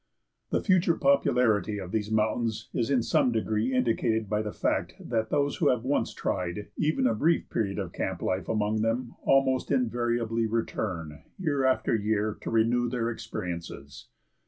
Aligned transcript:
The 0.49 0.63
future 0.63 0.95
popularity 0.95 1.77
of 1.77 1.91
these 1.91 2.09
mountains 2.09 2.69
is 2.73 2.89
in 2.89 3.03
some 3.03 3.31
degree 3.31 3.71
indicated 3.71 4.27
by 4.27 4.41
the 4.41 4.51
fact 4.51 4.95
that 4.99 5.29
those 5.29 5.57
who 5.57 5.67
have 5.69 5.83
once 5.83 6.11
tried 6.11 6.69
even 6.75 7.05
a 7.05 7.13
brief 7.13 7.51
period 7.51 7.77
of 7.77 7.93
camp 7.93 8.23
life 8.23 8.49
among 8.49 8.81
them 8.81 9.13
almost 9.21 9.69
invariably 9.69 10.47
return, 10.47 11.21
year 11.37 11.65
after 11.65 11.93
year, 11.93 12.35
to 12.41 12.49
renew 12.49 12.89
their 12.89 13.11
experiences. 13.11 14.07